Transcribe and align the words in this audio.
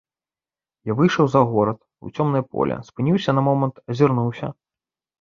Як 0.91 0.95
выйшаў 1.01 1.25
за 1.33 1.41
горад, 1.51 1.79
у 2.09 2.11
цёмнае 2.15 2.43
поле, 2.51 2.81
спыніўся 2.91 3.31
на 3.39 3.47
момант, 3.53 3.75
азірнуўся. 3.93 4.47